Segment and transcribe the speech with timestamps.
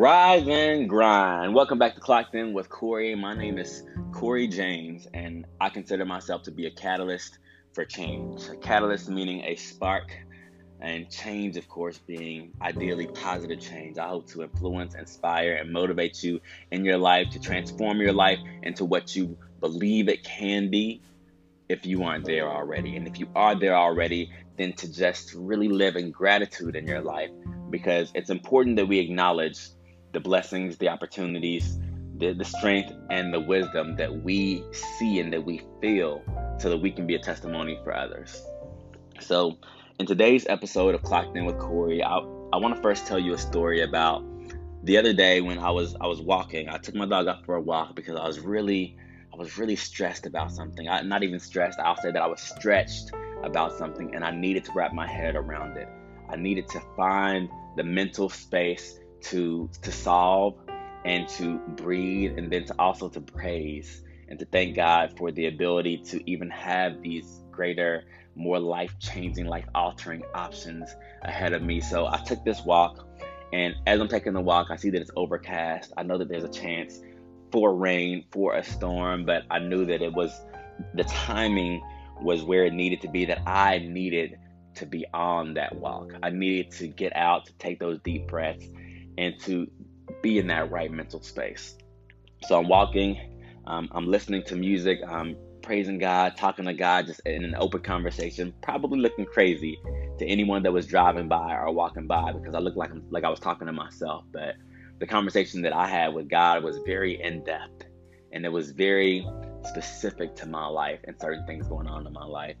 [0.00, 1.54] Rise and grind.
[1.54, 3.14] Welcome back to Clocked In with Corey.
[3.14, 3.82] My name is
[4.14, 7.36] Corey James, and I consider myself to be a catalyst
[7.74, 8.48] for change.
[8.48, 10.10] A catalyst meaning a spark,
[10.80, 13.98] and change, of course, being ideally positive change.
[13.98, 16.40] I hope to influence, inspire, and motivate you
[16.70, 21.02] in your life to transform your life into what you believe it can be
[21.68, 22.96] if you aren't there already.
[22.96, 27.02] And if you are there already, then to just really live in gratitude in your
[27.02, 27.28] life
[27.68, 29.68] because it's important that we acknowledge
[30.12, 31.78] the blessings, the opportunities,
[32.16, 36.22] the, the strength, and the wisdom that we see and that we feel
[36.58, 38.42] so that we can be a testimony for others.
[39.20, 39.58] So,
[39.98, 43.34] in today's episode of Clocked In with Corey, I, I want to first tell you
[43.34, 44.24] a story about
[44.84, 46.68] the other day when I was I was walking.
[46.68, 48.96] I took my dog out for a walk because I was really
[49.32, 50.88] I was really stressed about something.
[50.88, 51.78] I, not even stressed.
[51.78, 53.10] I'll say that I was stretched
[53.42, 55.88] about something, and I needed to wrap my head around it.
[56.28, 60.56] I needed to find the mental space to to solve
[61.04, 65.46] and to breathe and then to also to praise and to thank God for the
[65.46, 68.04] ability to even have these greater,
[68.34, 71.80] more life changing, life altering options ahead of me.
[71.80, 73.06] So I took this walk,
[73.52, 75.92] and as I'm taking the walk, I see that it's overcast.
[75.96, 77.00] I know that there's a chance
[77.50, 80.30] for rain, for a storm, but I knew that it was
[80.94, 81.82] the timing
[82.22, 84.38] was where it needed to be, that I needed
[84.76, 86.12] to be on that walk.
[86.22, 88.64] I needed to get out, to take those deep breaths,
[89.20, 89.70] and to
[90.22, 91.76] be in that right mental space.
[92.48, 93.20] So I'm walking,
[93.66, 97.82] um, I'm listening to music, I'm praising God, talking to God, just in an open
[97.82, 99.78] conversation, probably looking crazy
[100.18, 103.28] to anyone that was driving by or walking by because I looked like like I
[103.28, 104.24] was talking to myself.
[104.32, 104.54] But
[105.00, 107.84] the conversation that I had with God was very in depth,
[108.32, 109.26] and it was very
[109.64, 112.56] specific to my life and certain things going on in my life.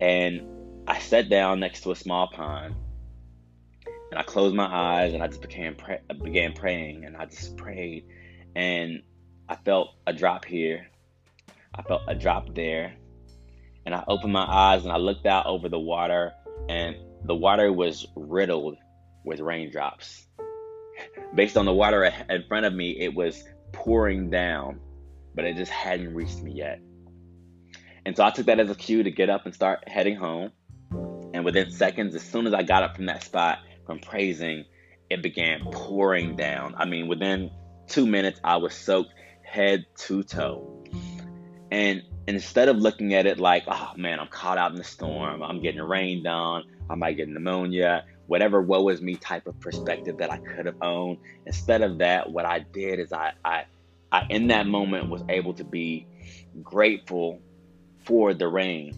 [0.00, 0.46] And
[0.86, 2.76] I sat down next to a small pond
[4.10, 7.56] and I closed my eyes and I just began pray- began praying and I just
[7.56, 8.06] prayed
[8.56, 9.02] and
[9.48, 10.88] I felt a drop here.
[11.74, 12.94] I felt a drop there.
[13.86, 16.32] And I opened my eyes and I looked out over the water
[16.68, 18.76] and the water was riddled
[19.24, 20.26] with raindrops.
[21.34, 24.80] Based on the water in front of me, it was pouring down,
[25.34, 26.80] but it just hadn't reached me yet.
[28.04, 30.50] And so I took that as a cue to get up and start heading home.
[31.34, 34.66] And within seconds, as soon as I got up from that spot, from praising,
[35.08, 36.74] it began pouring down.
[36.76, 37.50] I mean, within
[37.86, 40.84] two minutes, I was soaked head to toe.
[41.70, 45.42] And instead of looking at it like, oh man, I'm caught out in the storm,
[45.42, 50.18] I'm getting rained on, I might get pneumonia, whatever woe is me type of perspective
[50.18, 51.16] that I could have owned,
[51.46, 53.64] instead of that, what I did is I, I,
[54.12, 56.06] I in that moment was able to be
[56.62, 57.40] grateful
[58.04, 58.94] for the rain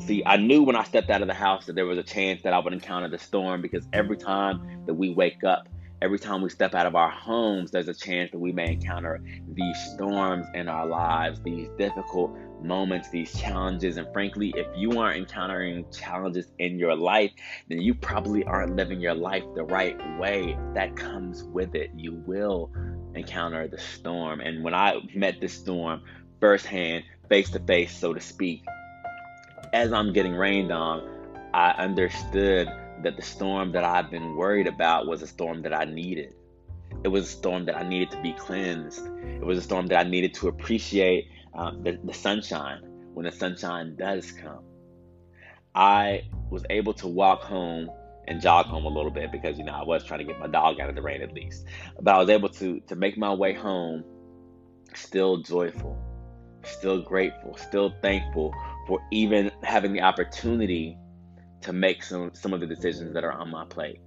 [0.00, 2.42] See, I knew when I stepped out of the house that there was a chance
[2.42, 5.68] that I would encounter the storm because every time that we wake up,
[6.00, 9.20] every time we step out of our homes, there's a chance that we may encounter
[9.52, 12.30] these storms in our lives, these difficult
[12.62, 13.96] moments, these challenges.
[13.96, 17.32] And frankly, if you aren't encountering challenges in your life,
[17.68, 20.56] then you probably aren't living your life the right way.
[20.74, 21.90] That comes with it.
[21.94, 22.70] You will
[23.14, 24.40] encounter the storm.
[24.40, 26.02] And when I met this storm
[26.40, 28.62] firsthand, face to face, so to speak,
[29.72, 31.08] as I'm getting rained on,
[31.54, 32.68] I understood
[33.02, 36.34] that the storm that I've been worried about was a storm that I needed.
[37.04, 39.06] It was a storm that I needed to be cleansed.
[39.24, 42.82] It was a storm that I needed to appreciate um, the, the sunshine
[43.14, 44.64] when the sunshine does come.
[45.74, 47.90] I was able to walk home
[48.26, 50.48] and jog home a little bit because you know I was trying to get my
[50.48, 51.64] dog out of the rain at least.
[52.00, 54.04] But I was able to to make my way home
[54.94, 55.96] still joyful,
[56.64, 58.52] still grateful, still thankful
[58.88, 60.96] for even having the opportunity
[61.60, 64.00] to make some, some of the decisions that are on my plate,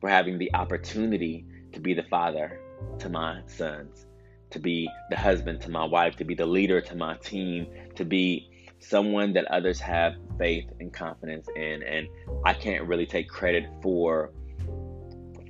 [0.00, 2.58] for having the opportunity to be the father
[2.98, 4.06] to my sons,
[4.50, 8.04] to be the husband to my wife, to be the leader to my team, to
[8.04, 8.48] be
[8.78, 11.82] someone that others have faith and confidence in.
[11.82, 12.08] And
[12.46, 14.32] I can't really take credit for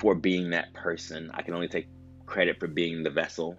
[0.00, 1.31] for being that person.
[1.32, 1.87] I can only take
[2.26, 3.56] credit for being the vessel,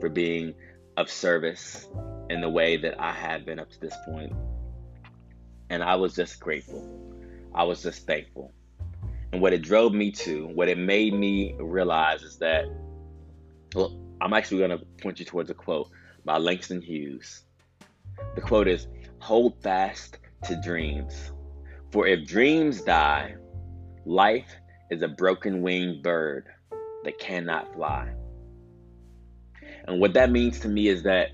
[0.00, 0.54] for being
[0.96, 1.88] of service,
[2.30, 4.32] in the way that I had been up to this point.
[5.70, 6.86] And I was just grateful.
[7.54, 8.52] I was just thankful.
[9.32, 12.66] And what it drove me to, what it made me realize is that,
[13.74, 15.88] well, I'm actually going to point you towards a quote
[16.24, 17.42] by Langston Hughes.
[18.34, 18.86] The quote is
[19.20, 21.32] Hold fast to dreams.
[21.90, 23.36] For if dreams die,
[24.04, 24.50] life
[24.90, 26.46] is a broken winged bird
[27.04, 28.12] that cannot fly.
[29.86, 31.30] And what that means to me is that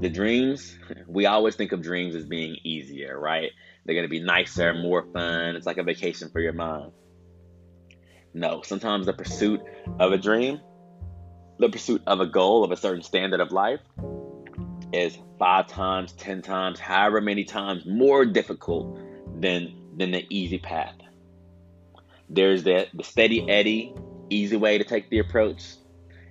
[0.00, 0.76] the dreams,
[1.06, 3.50] we always think of dreams as being easier, right?
[3.84, 5.56] They're going to be nicer, more fun.
[5.56, 6.92] It's like a vacation for your mind.
[8.32, 9.60] No, sometimes the pursuit
[10.00, 10.60] of a dream,
[11.58, 13.80] the pursuit of a goal, of a certain standard of life,
[14.92, 18.98] is five times, ten times, however many times more difficult
[19.40, 20.96] than than the easy path.
[22.28, 23.94] There's the, the steady eddy,
[24.30, 25.62] easy way to take the approach.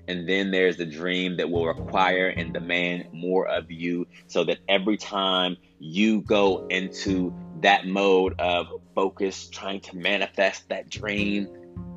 [0.07, 4.59] And then there's the dream that will require and demand more of you so that
[4.67, 11.47] every time you go into that mode of focus, trying to manifest that dream,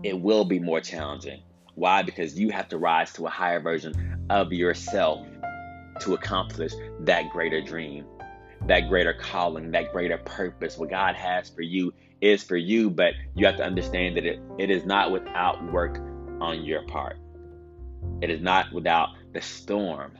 [0.04, 1.42] it will be more challenging.
[1.74, 2.02] Why?
[2.02, 5.26] Because you have to rise to a higher version of yourself
[6.00, 8.06] to accomplish that greater dream,
[8.66, 10.78] that greater calling, that greater purpose.
[10.78, 14.40] What God has for you is for you, but you have to understand that it,
[14.58, 15.98] it is not without work
[16.40, 17.18] on your part.
[18.20, 20.12] It is not without the storm.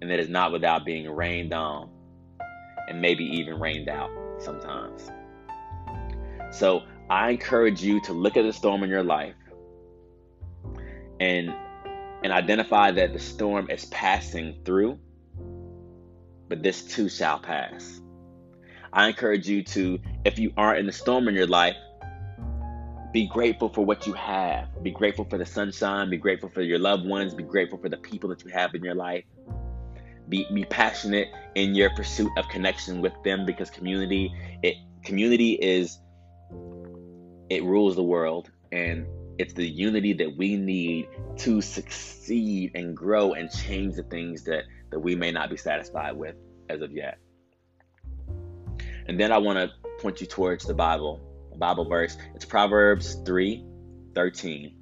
[0.00, 1.90] And it is not without being rained on
[2.88, 5.10] and maybe even rained out sometimes.
[6.50, 9.34] So I encourage you to look at the storm in your life
[11.20, 11.54] and
[12.22, 14.98] and identify that the storm is passing through,
[16.48, 18.00] but this too shall pass.
[18.92, 21.74] I encourage you to, if you aren't in the storm in your life,
[23.12, 24.82] be grateful for what you have.
[24.82, 26.08] Be grateful for the sunshine.
[26.08, 27.34] Be grateful for your loved ones.
[27.34, 29.24] Be grateful for the people that you have in your life.
[30.28, 34.32] Be, be passionate in your pursuit of connection with them because community
[34.62, 35.98] it community is
[37.50, 39.04] it rules the world and
[39.38, 44.64] it's the unity that we need to succeed and grow and change the things that
[44.90, 46.36] that we may not be satisfied with
[46.70, 47.18] as of yet.
[49.06, 51.20] And then I want to point you towards the Bible,
[51.58, 52.16] Bible verse.
[52.34, 53.64] It's Proverbs 3
[54.14, 54.74] 13.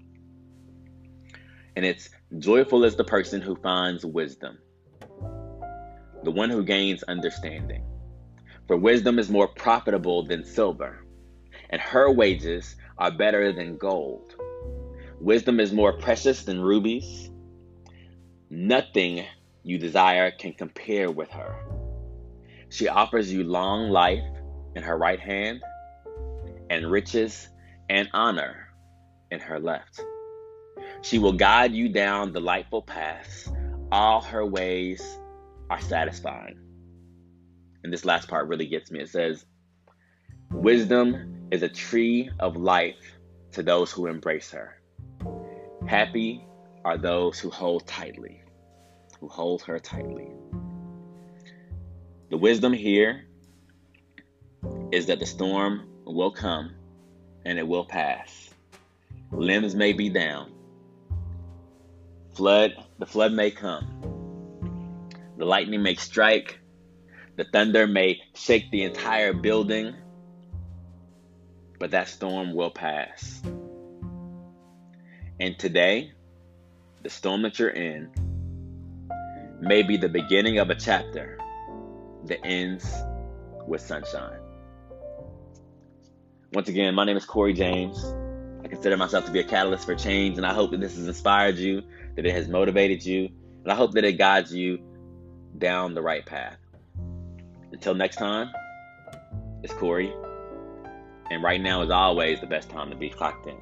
[1.76, 4.58] And it's joyful is the person who finds wisdom,
[6.24, 7.84] the one who gains understanding.
[8.66, 11.04] For wisdom is more profitable than silver,
[11.70, 14.34] and her wages are better than gold.
[15.20, 17.30] Wisdom is more precious than rubies.
[18.48, 19.24] Nothing
[19.62, 21.54] you desire can compare with her.
[22.68, 24.24] She offers you long life
[24.76, 25.62] in her right hand
[26.70, 27.48] and riches
[27.90, 28.68] and honor
[29.30, 30.00] in her left.
[31.02, 33.50] She will guide you down delightful paths.
[33.92, 35.02] All her ways
[35.68, 36.58] are satisfying.
[37.82, 39.00] And this last part really gets me.
[39.00, 39.44] It says,
[40.52, 43.18] Wisdom is a tree of life
[43.52, 44.80] to those who embrace her.
[45.86, 46.44] Happy
[46.84, 48.42] are those who hold tightly,
[49.18, 50.30] who hold her tightly.
[52.30, 53.26] The wisdom here
[54.92, 56.74] is that the storm will come
[57.44, 58.50] and it will pass.
[59.30, 60.52] Limbs may be down.
[62.34, 64.00] Flood, the flood may come.
[65.36, 66.58] The lightning may strike.
[67.36, 69.94] The thunder may shake the entire building.
[71.78, 73.40] But that storm will pass.
[75.38, 76.12] And today,
[77.02, 78.10] the storm that you're in
[79.60, 81.38] may be the beginning of a chapter
[82.24, 82.92] that ends
[83.66, 84.39] with sunshine.
[86.52, 88.04] Once again, my name is Corey James.
[88.64, 91.06] I consider myself to be a catalyst for change, and I hope that this has
[91.06, 91.80] inspired you,
[92.16, 93.28] that it has motivated you,
[93.62, 94.80] and I hope that it guides you
[95.58, 96.56] down the right path.
[97.70, 98.50] Until next time,
[99.62, 100.12] it's Corey,
[101.30, 103.56] and right now is always the best time to be clocked in.